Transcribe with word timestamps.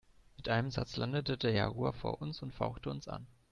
Mit 0.35 0.49
einem 0.49 0.71
Satz 0.71 0.97
landete 0.97 1.37
der 1.37 1.51
Jaguar 1.51 1.93
vor 1.93 2.23
uns 2.23 2.41
und 2.41 2.55
fauchte 2.55 2.89
uns 2.89 3.07
an. 3.07 3.27